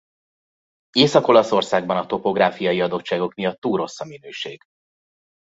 Észak-Olaszországban 0.91 1.97
a 1.97 2.05
topográfiai 2.05 2.81
adottságok 2.81 3.33
miatt 3.33 3.59
túl 3.59 3.77
rossz 3.77 3.99
a 3.99 4.05
minőség. 4.05 4.61